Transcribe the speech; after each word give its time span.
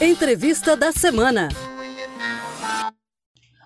Entrevista 0.00 0.76
da 0.76 0.92
semana. 0.92 1.48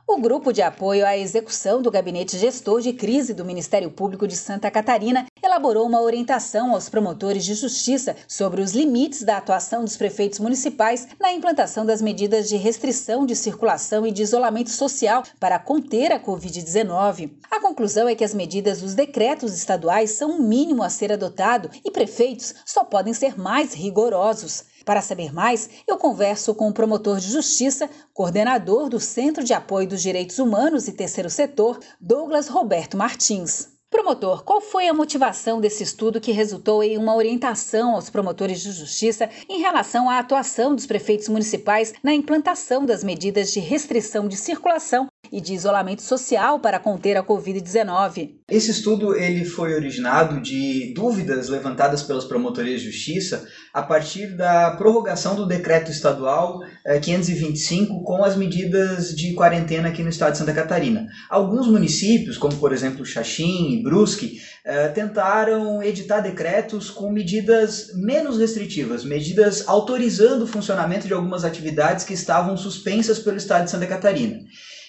O 0.06 0.20
grupo 0.20 0.52
de 0.52 0.60
apoio 0.60 1.06
à 1.06 1.16
execução 1.16 1.80
do 1.80 1.90
Gabinete 1.90 2.36
Gestor 2.36 2.80
de 2.80 2.92
Crise 2.92 3.32
do 3.32 3.44
Ministério 3.44 3.90
Público 3.90 4.28
de 4.28 4.36
Santa 4.36 4.70
Catarina 4.70 5.26
elaborou 5.42 5.86
uma 5.86 6.00
orientação 6.00 6.72
aos 6.72 6.88
promotores 6.88 7.44
de 7.44 7.54
justiça 7.54 8.14
sobre 8.28 8.60
os 8.60 8.72
limites 8.72 9.22
da 9.22 9.38
atuação 9.38 9.84
dos 9.84 9.96
prefeitos 9.96 10.38
municipais 10.38 11.08
na 11.18 11.32
implantação 11.32 11.84
das 11.84 12.02
medidas 12.02 12.48
de 12.48 12.56
restrição 12.56 13.24
de 13.24 13.34
circulação 13.34 14.06
e 14.06 14.12
de 14.12 14.22
isolamento 14.22 14.70
social 14.70 15.22
para 15.40 15.58
conter 15.58 16.12
a 16.12 16.20
Covid-19. 16.20 17.32
A 17.50 17.60
conclusão 17.60 18.08
é 18.08 18.14
que 18.14 18.24
as 18.24 18.34
medidas 18.34 18.80
dos 18.80 18.94
decretos 18.94 19.54
estaduais 19.54 20.10
são 20.10 20.32
o 20.32 20.42
mínimo 20.42 20.82
a 20.82 20.88
ser 20.88 21.12
adotado 21.12 21.70
e 21.84 21.90
prefeitos 21.90 22.54
só 22.64 22.84
podem 22.84 23.14
ser 23.14 23.38
mais 23.38 23.72
rigorosos. 23.72 24.71
Para 24.84 25.00
saber 25.00 25.32
mais, 25.32 25.70
eu 25.86 25.96
converso 25.96 26.54
com 26.54 26.68
o 26.68 26.72
promotor 26.72 27.18
de 27.18 27.30
justiça, 27.30 27.88
coordenador 28.12 28.88
do 28.88 28.98
Centro 28.98 29.44
de 29.44 29.52
Apoio 29.52 29.86
dos 29.86 30.02
Direitos 30.02 30.38
Humanos 30.38 30.88
e 30.88 30.92
Terceiro 30.92 31.30
Setor, 31.30 31.78
Douglas 32.00 32.48
Roberto 32.48 32.96
Martins. 32.96 33.68
Promotor, 33.90 34.42
qual 34.42 34.60
foi 34.60 34.88
a 34.88 34.94
motivação 34.94 35.60
desse 35.60 35.82
estudo 35.82 36.20
que 36.20 36.32
resultou 36.32 36.82
em 36.82 36.96
uma 36.96 37.14
orientação 37.14 37.94
aos 37.94 38.08
promotores 38.08 38.62
de 38.62 38.72
justiça 38.72 39.28
em 39.48 39.60
relação 39.60 40.08
à 40.08 40.18
atuação 40.18 40.74
dos 40.74 40.86
prefeitos 40.86 41.28
municipais 41.28 41.92
na 42.02 42.14
implantação 42.14 42.86
das 42.86 43.04
medidas 43.04 43.52
de 43.52 43.60
restrição 43.60 44.26
de 44.26 44.36
circulação 44.36 45.11
e 45.32 45.40
de 45.40 45.54
isolamento 45.54 46.02
social 46.02 46.60
para 46.60 46.78
conter 46.78 47.16
a 47.16 47.24
Covid-19. 47.24 48.32
Esse 48.50 48.70
estudo 48.70 49.16
ele 49.16 49.46
foi 49.46 49.72
originado 49.74 50.42
de 50.42 50.92
dúvidas 50.94 51.48
levantadas 51.48 52.02
pelas 52.02 52.26
promotorias 52.26 52.82
de 52.82 52.90
justiça 52.90 53.48
a 53.72 53.82
partir 53.82 54.36
da 54.36 54.72
prorrogação 54.72 55.34
do 55.34 55.46
decreto 55.46 55.90
estadual 55.90 56.60
525 57.00 57.94
eh, 57.94 58.02
com 58.04 58.22
as 58.22 58.36
medidas 58.36 59.16
de 59.16 59.32
quarentena 59.32 59.88
aqui 59.88 60.02
no 60.02 60.10
estado 60.10 60.32
de 60.32 60.38
Santa 60.38 60.52
Catarina. 60.52 61.06
Alguns 61.30 61.66
municípios, 61.66 62.36
como 62.36 62.54
por 62.56 62.70
exemplo 62.70 63.06
Xaxim 63.06 63.78
e 63.78 63.82
Brusque, 63.82 64.36
eh, 64.66 64.88
tentaram 64.88 65.82
editar 65.82 66.20
decretos 66.20 66.90
com 66.90 67.10
medidas 67.10 67.86
menos 67.94 68.36
restritivas, 68.36 69.02
medidas 69.02 69.66
autorizando 69.66 70.42
o 70.42 70.46
funcionamento 70.46 71.06
de 71.06 71.14
algumas 71.14 71.42
atividades 71.42 72.04
que 72.04 72.12
estavam 72.12 72.54
suspensas 72.54 73.18
pelo 73.18 73.38
estado 73.38 73.64
de 73.64 73.70
Santa 73.70 73.86
Catarina. 73.86 74.38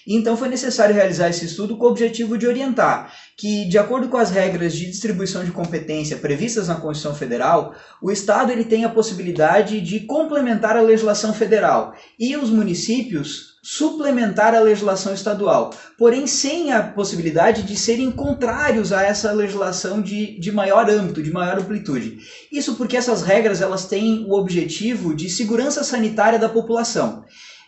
Então 0.07 0.35
foi 0.35 0.49
necessário 0.49 0.93
realizar 0.93 1.29
esse 1.29 1.45
estudo 1.45 1.77
com 1.77 1.85
o 1.85 1.89
objetivo 1.89 2.37
de 2.37 2.47
orientar 2.47 3.11
que, 3.37 3.65
de 3.67 3.77
acordo 3.77 4.09
com 4.09 4.17
as 4.17 4.29
regras 4.29 4.73
de 4.73 4.85
distribuição 4.85 5.43
de 5.43 5.51
competência 5.51 6.17
previstas 6.17 6.67
na 6.67 6.75
Constituição 6.75 7.17
Federal, 7.17 7.73
o 8.01 8.11
Estado 8.11 8.51
ele 8.51 8.65
tem 8.65 8.85
a 8.85 8.89
possibilidade 8.89 9.81
de 9.81 10.01
complementar 10.01 10.77
a 10.77 10.81
legislação 10.81 11.33
federal 11.33 11.93
e 12.19 12.35
os 12.35 12.49
municípios 12.49 13.53
suplementar 13.63 14.53
a 14.53 14.59
legislação 14.59 15.13
estadual, 15.13 15.73
porém 15.97 16.27
sem 16.27 16.73
a 16.73 16.83
possibilidade 16.83 17.63
de 17.63 17.77
serem 17.77 18.11
contrários 18.11 18.91
a 18.91 19.03
essa 19.03 19.31
legislação 19.31 20.01
de, 20.01 20.37
de 20.37 20.51
maior 20.51 20.89
âmbito, 20.89 21.23
de 21.23 21.31
maior 21.31 21.57
amplitude. 21.59 22.17
Isso 22.51 22.75
porque 22.75 22.97
essas 22.97 23.21
regras 23.21 23.61
elas 23.61 23.85
têm 23.85 24.25
o 24.27 24.33
objetivo 24.33 25.15
de 25.15 25.29
segurança 25.29 25.81
sanitária 25.81 26.37
da 26.37 26.49
população. 26.49 27.23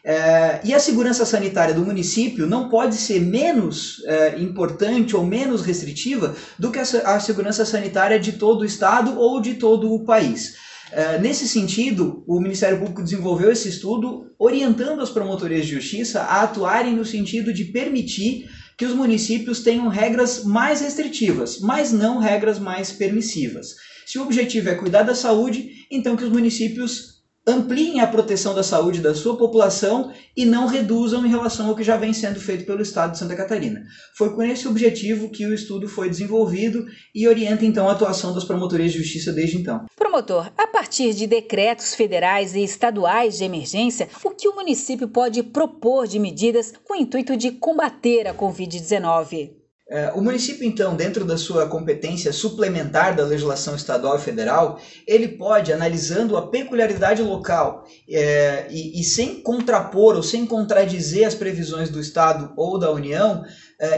É, 0.08 0.62
e 0.64 0.72
a 0.72 0.78
segurança 0.78 1.26
sanitária 1.26 1.74
do 1.74 1.84
município 1.84 2.46
não 2.46 2.70
pode 2.70 2.94
ser 2.94 3.20
menos 3.20 4.04
é, 4.06 4.40
importante 4.40 5.16
ou 5.16 5.26
menos 5.26 5.64
restritiva 5.64 6.36
do 6.60 6.72
que 6.72 6.78
a, 6.78 6.84
a, 6.84 7.20
segurança 7.20 7.66
sanitária 7.66 8.20
de 8.20 8.34
todo 8.34 8.62
o 8.62 8.66
estado 8.66 9.20
ou 9.20 9.42
de 9.42 9.56
todo 9.56 9.92
o 9.92 10.06
país. 10.06 10.58
É, 10.92 11.18
nesse 11.18 11.48
sentido, 11.48 12.24
o 12.28 12.40
Ministério 12.40 12.78
Público 12.78 13.02
desenvolveu 13.02 13.52
esse 13.52 13.68
estudo 13.68 14.32
orientando 14.38 15.02
as 15.02 15.10
promotorias 15.10 15.66
de 15.66 15.74
justiça 15.74 16.22
a 16.22 16.44
atuarem 16.44 16.96
no 16.96 17.04
sentido 17.04 17.52
de 17.52 17.66
permitir 17.66 18.48
que 18.78 18.86
os 18.86 18.94
municípios 18.94 19.62
tenham 19.62 19.88
regras 19.88 20.44
mais 20.44 20.82
restritivas, 20.82 21.60
mas 21.60 21.92
não 21.92 22.20
regras 22.20 22.60
mais 22.60 22.92
permissivas. 22.92 23.76
Se 24.06 24.20
o 24.20 24.22
objetivo 24.22 24.70
é 24.70 24.76
cuidar 24.76 25.02
da 25.02 25.16
saúde, 25.16 25.72
então 25.90 26.16
que 26.16 26.24
os 26.24 26.30
municípios 26.30 27.15
ampliem 27.48 28.00
a 28.00 28.08
proteção 28.08 28.56
da 28.56 28.64
saúde 28.64 29.02
da 29.02 29.14
sua 29.14 29.38
população 29.38 30.12
e 30.36 30.46
não 30.46 30.66
reduzam 30.66 31.26
em 31.26 31.30
relação 31.30 31.68
ao 31.68 31.76
que 31.76 31.84
já 31.84 31.96
vem 31.96 32.12
sendo 32.12 32.40
feito 32.40 32.66
pelo 32.66 32.82
Estado 32.82 33.12
de 33.12 33.20
Santa 33.20 33.36
Catarina. 33.36 33.84
Foi 34.18 34.34
com 34.34 34.42
esse 34.42 34.68
objetivo 34.68 35.30
que 35.30 35.46
o 35.46 35.54
estudo 35.54 35.88
foi 35.88 36.10
desenvolvido 36.10 36.86
e 37.14 37.28
orienta 37.28 37.64
então 37.64 37.88
a 37.88 37.92
atuação 37.92 38.34
das 38.34 38.44
promotorias 38.44 38.92
de 38.92 38.98
justiça 38.98 39.32
desde 39.32 39.58
então. 39.58 39.86
Promotor, 39.96 40.52
a 40.58 40.68
partir 40.68 41.14
de 41.14 41.28
decretos 41.28 41.94
federais 41.94 42.56
e 42.56 42.64
estaduais 42.64 43.38
de 43.38 43.44
emergência, 43.44 44.10
o 44.24 44.32
que 44.32 44.48
o 44.48 44.56
município 44.56 45.08
pode 45.08 45.44
propor 45.44 46.08
de 46.08 46.18
medidas 46.18 46.74
com 46.84 46.94
o 46.94 46.98
intuito 46.98 47.38
de 47.38 47.52
combater 47.52 48.28
a 48.28 48.34
Covid-19? 48.34 49.65
É, 49.88 50.12
o 50.16 50.22
município, 50.22 50.66
então, 50.66 50.96
dentro 50.96 51.24
da 51.24 51.38
sua 51.38 51.68
competência 51.68 52.34
suplementar 52.34 53.16
da 53.16 53.24
legislação 53.24 53.76
estadual 53.76 54.16
e 54.16 54.20
federal, 54.20 54.80
ele 55.08 55.28
pode, 55.28 55.72
analisando 55.72 56.36
a 56.36 56.50
peculiaridade 56.50 57.22
local 57.22 57.86
é, 58.10 58.66
e, 58.72 59.00
e, 59.00 59.04
sem 59.04 59.44
contrapor 59.44 60.16
ou 60.16 60.24
sem 60.24 60.44
contradizer 60.44 61.28
as 61.28 61.36
previsões 61.36 61.88
do 61.88 62.00
Estado 62.00 62.52
ou 62.58 62.80
da 62.80 62.92
União, 62.92 63.44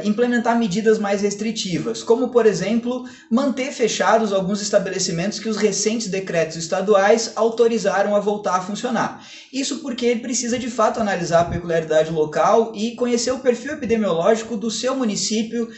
implementar 0.04 0.58
medidas 0.58 0.98
mais 0.98 1.22
restritivas, 1.22 2.02
como, 2.02 2.30
por 2.30 2.46
exemplo, 2.46 3.06
manter 3.30 3.72
fechados 3.72 4.34
alguns 4.34 4.62
estabelecimentos 4.62 5.40
que 5.40 5.48
os 5.48 5.58
recentes 5.58 6.08
decretos 6.08 6.56
estaduais 6.56 7.34
autorizaram 7.36 8.16
a 8.16 8.20
voltar 8.20 8.56
a 8.56 8.62
funcionar. 8.62 9.24
Isso 9.54 9.80
porque 9.80 10.06
ele 10.06 10.20
precisa, 10.20 10.58
de 10.58 10.70
fato, 10.70 11.00
analisar 11.00 11.42
a 11.42 11.46
peculiaridade 11.46 12.12
local 12.12 12.72
e 12.76 12.96
conhecer 12.96 13.32
o 13.32 13.40
perfil 13.40 13.74
epidemiológico 13.74 14.58
do 14.58 14.72
seu 14.72 14.96
município 14.96 15.70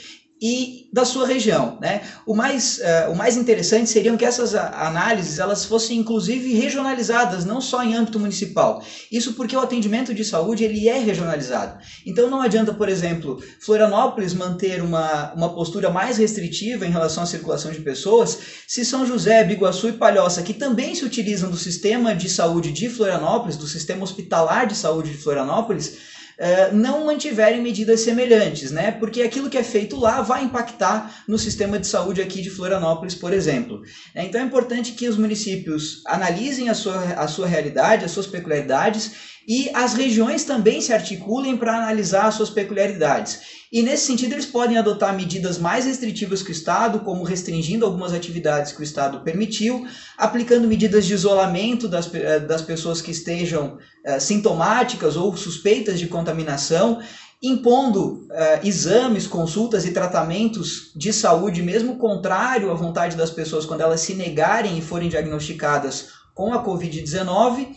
e 0.42 0.90
da 0.92 1.06
sua 1.06 1.28
região. 1.28 1.78
Né? 1.82 2.02
O, 2.26 2.34
mais, 2.34 2.80
uh, 2.80 3.12
o 3.12 3.16
mais 3.16 3.36
interessante 3.38 3.90
seriam 3.90 4.18
que 4.18 4.26
essas 4.26 4.56
análises 4.56 5.38
elas 5.40 5.66
fossem 5.66 5.98
inclusive 5.98 6.54
regionalizadas, 6.54 7.46
não 7.46 7.62
só 7.62 7.84
em 7.84 7.94
âmbito 7.94 8.20
municipal. 8.20 8.84
Isso 9.12 9.34
porque 9.34 9.56
o 9.56 9.60
atendimento 9.60 10.14
de 10.14 10.24
saúde 10.24 10.64
ele 10.64 10.88
é 10.88 10.98
regionalizado. 10.98 11.80
Então 12.06 12.30
não 12.30 12.42
adianta, 12.42 12.74
por 12.74 12.90
exemplo, 12.90 13.42
Florianópolis 13.60 14.34
manter 14.34 14.82
uma, 14.82 15.34
uma 15.34 15.54
postura 15.54 15.90
mais 15.90 16.18
restritiva 16.18 16.86
em 16.86 16.92
relação 16.92 17.24
à 17.24 17.26
circulação 17.26 17.72
de 17.72 17.82
pessoas, 17.82 18.40
se 18.68 18.86
São 18.86 19.06
José, 19.06 19.44
Biguaçu 19.44 19.90
e 19.90 19.94
Palhoça, 19.94 20.42
que 20.42 20.54
também 20.54 20.96
se 20.96 21.06
utilizam 21.06 21.50
do 21.50 21.58
sistema 21.58 22.16
de 22.16 22.30
saúde 22.30 22.72
de 22.72 22.90
Florianópolis, 22.90 23.58
do 23.58 23.68
sistema 23.68 24.04
hospitalar 24.04 24.66
de 24.66 24.76
saúde 24.76 25.12
de 25.12 25.18
Florianópolis, 25.18 26.19
eh, 26.42 26.72
não 26.72 27.06
mantiverem 27.06 27.62
medidas 27.62 28.00
semelhantes, 28.00 28.72
né? 28.72 28.92
Porque 28.92 29.22
aquilo 29.22 29.50
que 29.50 29.58
é 29.58 29.64
feito 29.64 30.00
lá 30.00 30.22
vai 30.22 30.42
impactar 30.42 31.24
no 31.28 31.38
sistema 31.38 31.78
de 31.78 31.86
saúde 31.86 32.22
aqui 32.22 32.42
de 32.42 32.50
Florianópolis, 32.50 33.14
por 33.14 33.34
exemplo. 33.34 33.82
É, 34.16 34.24
então 34.24 34.40
é 34.40 34.46
importante 34.46 34.94
que 34.94 35.10
os 35.10 35.18
municípios 35.18 36.02
analisem 36.06 36.70
a 36.70 36.74
sua, 36.74 36.98
a 37.14 37.28
sua 37.28 37.46
realidade, 37.46 38.06
as 38.06 38.12
suas 38.12 38.26
peculiaridades 38.26 39.39
e 39.50 39.72
as 39.74 39.96
regiões 39.96 40.44
também 40.44 40.80
se 40.80 40.94
articulem 40.94 41.58
para 41.58 41.76
analisar 41.76 42.28
as 42.28 42.36
suas 42.36 42.52
peculiaridades. 42.52 43.40
E 43.72 43.82
nesse 43.82 44.06
sentido, 44.06 44.34
eles 44.34 44.46
podem 44.46 44.78
adotar 44.78 45.16
medidas 45.16 45.58
mais 45.58 45.86
restritivas 45.86 46.44
que 46.44 46.52
o 46.52 46.52
Estado, 46.52 47.00
como 47.00 47.24
restringindo 47.24 47.84
algumas 47.84 48.14
atividades 48.14 48.72
que 48.72 48.82
o 48.82 48.84
Estado 48.84 49.22
permitiu, 49.22 49.88
aplicando 50.16 50.68
medidas 50.68 51.04
de 51.04 51.16
isolamento 51.16 51.88
das, 51.88 52.14
eh, 52.14 52.40
das 52.40 52.62
pessoas 52.62 53.02
que 53.02 53.10
estejam 53.10 53.80
é, 54.06 54.20
sintomáticas 54.20 55.18
ou 55.18 55.36
suspeitas 55.36 55.98
de 55.98 56.06
contaminação, 56.06 57.00
impondo 57.42 58.28
é, 58.32 58.60
exames, 58.64 59.26
consultas 59.26 59.84
e 59.84 59.92
tratamentos 59.92 60.92
de 60.96 61.12
saúde, 61.12 61.64
mesmo 61.64 61.98
contrário 61.98 62.70
à 62.70 62.76
vontade 62.76 63.16
das 63.16 63.32
pessoas, 63.32 63.66
quando 63.66 63.82
elas 63.82 64.02
se 64.02 64.14
negarem 64.14 64.78
e 64.78 64.82
forem 64.82 65.10
diagnosticadas 65.10 66.10
com 66.36 66.54
a 66.54 66.64
Covid-19 66.64 67.70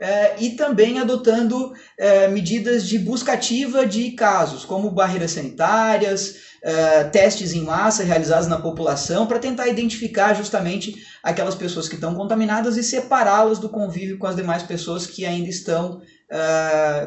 é, 0.00 0.40
e 0.40 0.50
também 0.50 0.98
adotando 0.98 1.72
é, 1.96 2.28
medidas 2.28 2.86
de 2.86 2.98
busca 2.98 3.32
ativa 3.32 3.84
de 3.84 4.12
casos, 4.12 4.64
como 4.64 4.90
barreiras 4.90 5.32
sanitárias, 5.32 6.36
é, 6.62 7.04
testes 7.04 7.52
em 7.52 7.62
massa 7.62 8.04
realizados 8.04 8.46
na 8.46 8.60
população, 8.60 9.26
para 9.26 9.38
tentar 9.38 9.66
identificar 9.68 10.34
justamente 10.34 10.94
aquelas 11.22 11.54
pessoas 11.54 11.88
que 11.88 11.96
estão 11.96 12.14
contaminadas 12.14 12.76
e 12.76 12.82
separá-las 12.82 13.58
do 13.58 13.68
convívio 13.68 14.18
com 14.18 14.26
as 14.26 14.36
demais 14.36 14.62
pessoas 14.62 15.06
que 15.06 15.24
ainda 15.24 15.48
estão 15.48 16.00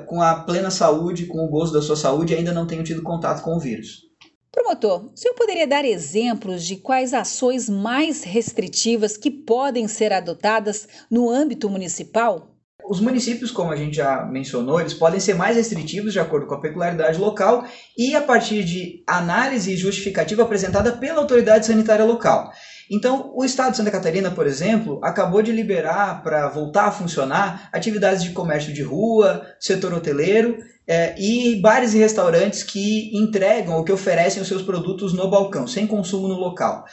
com 0.08 0.20
a 0.20 0.34
plena 0.34 0.72
saúde, 0.72 1.28
com 1.28 1.46
o 1.46 1.48
gozo 1.48 1.72
da 1.72 1.80
sua 1.80 1.96
saúde 1.96 2.34
e 2.34 2.38
ainda 2.38 2.52
não 2.52 2.66
tenham 2.66 2.84
tido 2.84 3.04
contato 3.04 3.44
com 3.44 3.56
o 3.56 3.60
vírus. 3.60 4.10
Promotor, 4.52 5.12
o 5.14 5.16
senhor 5.16 5.34
poderia 5.36 5.68
dar 5.68 5.86
exemplos 5.86 6.66
de 6.66 6.76
quais 6.76 7.14
ações 7.14 7.70
mais 7.70 8.24
restritivas 8.24 9.16
que 9.16 9.30
podem 9.30 9.88
ser 9.88 10.12
adotadas 10.12 10.88
no 11.10 11.30
âmbito 11.30 11.70
municipal? 11.70 12.51
Os 12.90 13.00
municípios, 13.00 13.52
como 13.52 13.72
a 13.72 13.76
gente 13.76 13.96
já 13.96 14.26
mencionou, 14.26 14.80
eles 14.80 14.94
podem 14.94 15.20
ser 15.20 15.34
mais 15.36 15.56
restritivos 15.56 16.14
de 16.14 16.20
acordo 16.20 16.46
com 16.46 16.56
a 16.56 16.60
peculiaridade 16.60 17.20
local 17.20 17.66
e 17.98 18.16
a 18.16 18.22
partir 18.22 18.64
de 18.64 19.04
análise 19.08 19.76
justificativa 19.78 20.44
apresentada 20.44 20.92
pela 20.94 21.20
autoridade 21.20 21.66
sanitária 21.66 22.06
local. 22.06 22.52
Então, 22.90 23.32
o 23.34 23.46
Estado 23.46 23.72
de 23.72 23.78
Santa 23.78 23.90
Catarina, 23.90 24.32
por 24.32 24.46
exemplo, 24.46 25.00
acabou 25.02 25.42
de 25.42 25.52
liberar 25.52 26.22
para 26.22 26.50
voltar 26.50 26.88
a 26.88 26.92
funcionar 26.92 27.70
atividades 27.72 28.22
de 28.22 28.32
comércio 28.32 28.74
de 28.74 28.84
rua, 28.84 29.46
setor 29.60 29.94
hoteleiro 29.94 30.58
é, 30.86 31.16
e 31.18 31.56
bares 31.62 31.94
e 31.94 32.00
restaurantes 32.00 32.64
que 32.64 33.16
entregam 33.18 33.78
ou 33.78 33.86
que 33.86 33.94
oferecem 33.94 34.42
os 34.42 34.48
seus 34.50 34.62
produtos 34.62 35.14
no 35.14 35.30
balcão, 35.30 35.66
sem 35.66 35.88
consumo 35.88 36.28
no 36.28 36.36
local. 36.36 36.84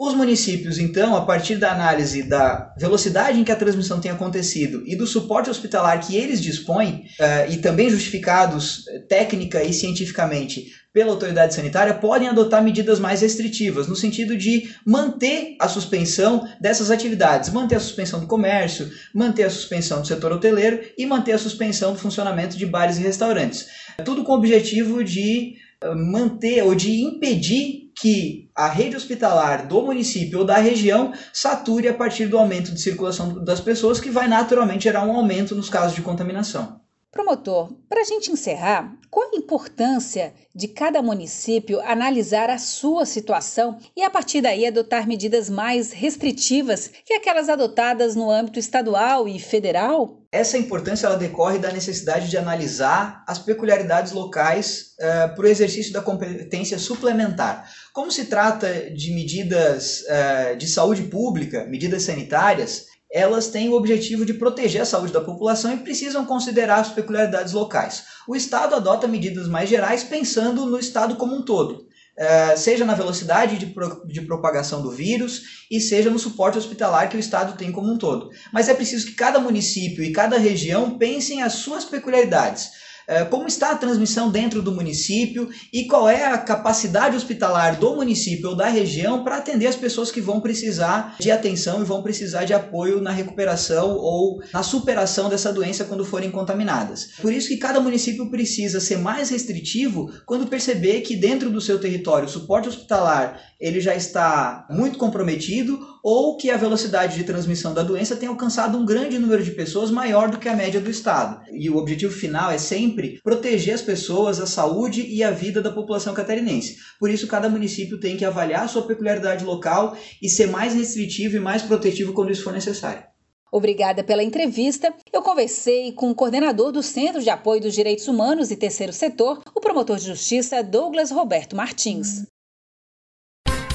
Os 0.00 0.14
municípios, 0.14 0.78
então, 0.78 1.16
a 1.16 1.22
partir 1.22 1.56
da 1.56 1.72
análise 1.72 2.22
da 2.22 2.72
velocidade 2.78 3.40
em 3.40 3.42
que 3.42 3.50
a 3.50 3.56
transmissão 3.56 4.00
tem 4.00 4.12
acontecido 4.12 4.84
e 4.86 4.94
do 4.94 5.08
suporte 5.08 5.50
hospitalar 5.50 5.98
que 5.98 6.16
eles 6.16 6.40
dispõem, 6.40 7.06
uh, 7.18 7.50
e 7.50 7.56
também 7.56 7.90
justificados 7.90 8.86
eh, 8.86 9.00
técnica 9.08 9.60
e 9.64 9.72
cientificamente 9.72 10.66
pela 10.92 11.10
autoridade 11.10 11.52
sanitária, 11.52 11.94
podem 11.94 12.28
adotar 12.28 12.62
medidas 12.62 13.00
mais 13.00 13.22
restritivas, 13.22 13.88
no 13.88 13.96
sentido 13.96 14.36
de 14.36 14.70
manter 14.86 15.56
a 15.60 15.66
suspensão 15.66 16.48
dessas 16.60 16.92
atividades, 16.92 17.50
manter 17.50 17.74
a 17.74 17.80
suspensão 17.80 18.20
do 18.20 18.28
comércio, 18.28 18.88
manter 19.12 19.44
a 19.44 19.50
suspensão 19.50 20.00
do 20.00 20.06
setor 20.06 20.30
hoteleiro 20.30 20.80
e 20.96 21.06
manter 21.06 21.32
a 21.32 21.38
suspensão 21.38 21.92
do 21.92 21.98
funcionamento 21.98 22.56
de 22.56 22.66
bares 22.66 22.98
e 22.98 23.02
restaurantes. 23.02 23.66
Tudo 24.04 24.22
com 24.22 24.30
o 24.30 24.36
objetivo 24.36 25.02
de 25.02 25.54
eh, 25.82 25.94
manter 25.94 26.62
ou 26.62 26.76
de 26.76 27.02
impedir 27.02 27.88
que 28.00 28.47
a 28.58 28.66
rede 28.66 28.96
hospitalar 28.96 29.68
do 29.68 29.82
município 29.82 30.40
ou 30.40 30.44
da 30.44 30.56
região 30.56 31.14
sature 31.32 31.86
a 31.86 31.94
partir 31.94 32.26
do 32.26 32.36
aumento 32.36 32.72
de 32.72 32.80
circulação 32.80 33.44
das 33.44 33.60
pessoas, 33.60 34.00
que 34.00 34.10
vai 34.10 34.26
naturalmente 34.26 34.82
gerar 34.82 35.04
um 35.04 35.16
aumento 35.16 35.54
nos 35.54 35.70
casos 35.70 35.94
de 35.94 36.02
contaminação. 36.02 36.80
Promotor, 37.10 37.72
para 37.88 38.02
a 38.02 38.04
gente 38.04 38.30
encerrar, 38.30 38.94
qual 39.10 39.30
a 39.32 39.36
importância 39.36 40.34
de 40.54 40.68
cada 40.68 41.00
município 41.00 41.80
analisar 41.80 42.50
a 42.50 42.58
sua 42.58 43.06
situação 43.06 43.78
e, 43.96 44.02
a 44.02 44.10
partir 44.10 44.42
daí, 44.42 44.66
adotar 44.66 45.08
medidas 45.08 45.48
mais 45.48 45.90
restritivas 45.90 46.90
que 47.06 47.14
aquelas 47.14 47.48
adotadas 47.48 48.14
no 48.14 48.30
âmbito 48.30 48.58
estadual 48.58 49.26
e 49.26 49.38
federal? 49.38 50.20
Essa 50.30 50.58
importância 50.58 51.06
ela 51.06 51.16
decorre 51.16 51.58
da 51.58 51.72
necessidade 51.72 52.28
de 52.28 52.36
analisar 52.36 53.24
as 53.26 53.38
peculiaridades 53.38 54.12
locais 54.12 54.94
uh, 55.00 55.02
eh, 55.02 55.28
para 55.28 55.44
o 55.44 55.48
exercício 55.48 55.94
da 55.94 56.02
competência 56.02 56.78
suplementar. 56.78 57.66
Como 57.94 58.12
se 58.12 58.26
trata 58.26 58.90
de 58.90 59.14
medidas 59.14 60.02
uh, 60.02 60.56
de 60.58 60.68
saúde 60.68 61.04
pública, 61.04 61.64
medidas 61.64 62.02
sanitárias, 62.02 62.88
elas 63.10 63.48
têm 63.48 63.68
o 63.68 63.74
objetivo 63.74 64.24
de 64.24 64.34
proteger 64.34 64.82
a 64.82 64.86
saúde 64.86 65.12
da 65.12 65.20
população 65.20 65.72
e 65.72 65.78
precisam 65.78 66.24
considerar 66.24 66.80
as 66.80 66.90
peculiaridades 66.90 67.52
locais. 67.52 68.04
O 68.26 68.36
Estado 68.36 68.74
adota 68.74 69.08
medidas 69.08 69.48
mais 69.48 69.68
gerais 69.68 70.04
pensando 70.04 70.66
no 70.66 70.78
Estado 70.78 71.16
como 71.16 71.34
um 71.34 71.42
todo, 71.42 71.86
eh, 72.16 72.56
seja 72.56 72.84
na 72.84 72.94
velocidade 72.94 73.56
de, 73.56 73.66
pro, 73.66 74.06
de 74.06 74.20
propagação 74.20 74.82
do 74.82 74.90
vírus 74.90 75.66
e 75.70 75.80
seja 75.80 76.10
no 76.10 76.18
suporte 76.18 76.58
hospitalar 76.58 77.08
que 77.08 77.16
o 77.16 77.20
Estado 77.20 77.56
tem 77.56 77.72
como 77.72 77.90
um 77.90 77.96
todo. 77.96 78.30
Mas 78.52 78.68
é 78.68 78.74
preciso 78.74 79.06
que 79.06 79.12
cada 79.12 79.38
município 79.38 80.04
e 80.04 80.12
cada 80.12 80.36
região 80.36 80.98
pensem 80.98 81.42
as 81.42 81.54
suas 81.54 81.84
peculiaridades 81.84 82.87
como 83.30 83.46
está 83.46 83.70
a 83.70 83.76
transmissão 83.76 84.30
dentro 84.30 84.60
do 84.60 84.72
município 84.72 85.48
e 85.72 85.84
qual 85.84 86.08
é 86.08 86.26
a 86.26 86.38
capacidade 86.38 87.16
hospitalar 87.16 87.78
do 87.78 87.96
município 87.96 88.50
ou 88.50 88.56
da 88.56 88.68
região 88.68 89.24
para 89.24 89.36
atender 89.36 89.66
as 89.66 89.76
pessoas 89.76 90.10
que 90.10 90.20
vão 90.20 90.40
precisar 90.40 91.16
de 91.18 91.30
atenção 91.30 91.80
e 91.80 91.84
vão 91.84 92.02
precisar 92.02 92.44
de 92.44 92.52
apoio 92.52 93.00
na 93.00 93.10
recuperação 93.10 93.96
ou 93.96 94.42
na 94.52 94.62
superação 94.62 95.28
dessa 95.28 95.52
doença 95.52 95.84
quando 95.84 96.04
forem 96.04 96.30
contaminadas. 96.30 97.10
Por 97.20 97.32
isso 97.32 97.48
que 97.48 97.56
cada 97.56 97.80
município 97.80 98.30
precisa 98.30 98.80
ser 98.80 98.98
mais 98.98 99.30
restritivo 99.30 100.10
quando 100.26 100.46
perceber 100.46 101.00
que 101.00 101.16
dentro 101.16 101.50
do 101.50 101.60
seu 101.60 101.80
território 101.80 102.26
o 102.26 102.30
suporte 102.30 102.68
hospitalar 102.68 103.40
ele 103.60 103.80
já 103.80 103.94
está 103.94 104.66
muito 104.70 104.98
comprometido 104.98 105.98
ou 106.02 106.36
que 106.36 106.50
a 106.50 106.56
velocidade 106.56 107.16
de 107.16 107.24
transmissão 107.24 107.74
da 107.74 107.82
doença 107.82 108.16
tem 108.16 108.28
alcançado 108.28 108.78
um 108.78 108.84
grande 108.84 109.18
número 109.18 109.42
de 109.42 109.50
pessoas 109.50 109.90
maior 109.90 110.30
do 110.30 110.38
que 110.38 110.48
a 110.48 110.54
média 110.54 110.80
do 110.80 110.90
estado. 110.90 111.40
E 111.52 111.68
o 111.68 111.76
objetivo 111.76 112.12
final 112.12 112.50
é 112.50 112.58
sempre 112.98 113.20
proteger 113.22 113.74
as 113.74 113.82
pessoas, 113.82 114.40
a 114.40 114.46
saúde 114.46 115.06
e 115.06 115.22
a 115.22 115.30
vida 115.30 115.62
da 115.62 115.70
população 115.70 116.12
catarinense. 116.12 116.76
Por 116.98 117.08
isso, 117.08 117.28
cada 117.28 117.48
município 117.48 118.00
tem 118.00 118.16
que 118.16 118.24
avaliar 118.24 118.64
a 118.64 118.68
sua 118.68 118.82
peculiaridade 118.82 119.44
local 119.44 119.96
e 120.20 120.28
ser 120.28 120.48
mais 120.48 120.74
restritivo 120.74 121.36
e 121.36 121.40
mais 121.40 121.62
protetivo 121.62 122.12
quando 122.12 122.32
isso 122.32 122.42
for 122.42 122.52
necessário. 122.52 123.04
Obrigada 123.50 124.04
pela 124.04 124.22
entrevista. 124.22 124.92
Eu 125.10 125.22
conversei 125.22 125.92
com 125.92 126.10
o 126.10 126.14
coordenador 126.14 126.70
do 126.70 126.82
Centro 126.82 127.22
de 127.22 127.30
Apoio 127.30 127.62
dos 127.62 127.74
Direitos 127.74 128.06
Humanos 128.06 128.50
e 128.50 128.56
Terceiro 128.56 128.92
Setor, 128.92 129.42
o 129.54 129.60
promotor 129.60 129.96
de 129.96 130.04
justiça 130.06 130.62
Douglas 130.62 131.10
Roberto 131.10 131.56
Martins. 131.56 132.26